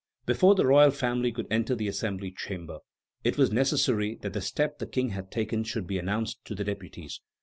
Before 0.25 0.55
the 0.55 0.65
royal 0.65 0.89
family 0.89 1.31
could 1.31 1.45
enter 1.51 1.75
the 1.75 1.87
Assembly 1.87 2.33
chamber, 2.35 2.79
it 3.23 3.37
was 3.37 3.51
necessary 3.51 4.15
that 4.23 4.33
the 4.33 4.41
step 4.41 4.79
the 4.79 4.87
King 4.87 5.09
had 5.09 5.29
taken 5.29 5.63
should 5.63 5.85
be 5.85 5.99
announced 5.99 6.43
to 6.45 6.55
the 6.55 6.63
deputies. 6.63 7.21